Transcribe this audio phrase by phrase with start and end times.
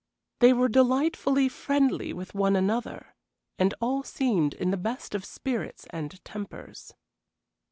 [0.39, 3.13] They were delightfully friendly with one another,
[3.59, 6.95] and all seemed in the best of spirits and tempers.